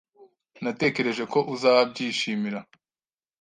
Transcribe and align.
Natekereje 0.63 1.23
ko 1.33 1.39
uzabyishimira. 1.53 2.59